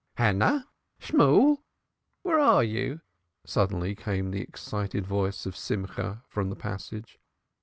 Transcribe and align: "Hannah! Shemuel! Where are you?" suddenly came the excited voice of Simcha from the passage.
"Hannah! 0.15 0.67
Shemuel! 0.97 1.63
Where 2.23 2.39
are 2.39 2.63
you?" 2.63 3.01
suddenly 3.45 3.93
came 3.93 4.31
the 4.31 4.41
excited 4.41 5.05
voice 5.05 5.45
of 5.45 5.55
Simcha 5.55 6.23
from 6.27 6.49
the 6.49 6.55
passage. 6.55 7.19